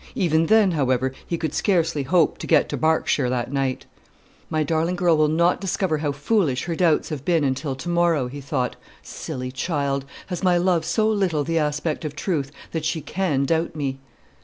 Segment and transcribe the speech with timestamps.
[0.15, 3.85] Even then, however, he could scarcely hope to get to Berkshire that night.
[4.49, 8.27] "My darling girl will not discover how foolish her doubts have been until to morrow,"
[8.27, 8.75] he thought.
[9.03, 10.05] "Silly child!
[10.25, 13.99] has my love so little the aspect of truth that she can doubt me?"